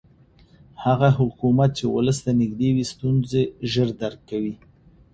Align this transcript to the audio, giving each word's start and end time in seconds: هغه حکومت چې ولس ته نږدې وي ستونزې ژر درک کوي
هغه 0.83 1.09
حکومت 1.19 1.69
چې 1.77 1.85
ولس 1.95 2.17
ته 2.25 2.31
نږدې 2.41 2.69
وي 2.75 2.85
ستونزې 2.93 3.43
ژر 3.71 3.89
درک 4.01 4.19
کوي 4.29 4.53